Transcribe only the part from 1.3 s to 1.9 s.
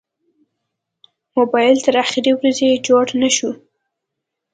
موبایل